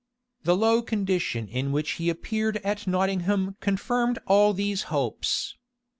The 0.41 0.57
low 0.57 0.81
condition 0.81 1.47
in 1.47 1.71
which 1.71 1.91
he 1.91 2.09
appeared 2.09 2.57
at 2.63 2.87
Nottingham 2.87 3.55
confirmed 3.61 4.17
all 4.25 4.51
these 4.51 4.81
hopes. 4.89 5.55